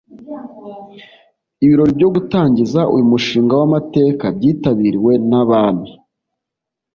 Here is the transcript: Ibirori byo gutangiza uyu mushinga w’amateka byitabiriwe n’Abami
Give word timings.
Ibirori 1.63 1.93
byo 1.99 2.09
gutangiza 2.15 2.79
uyu 2.93 3.05
mushinga 3.11 3.53
w’amateka 3.59 4.25
byitabiriwe 4.37 5.11
n’Abami 5.29 5.89